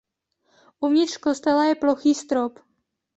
Uvnitř 0.81 1.17
kostela 1.17 1.65
je 1.65 1.75
plochý 1.75 2.15
strop. 2.15 2.59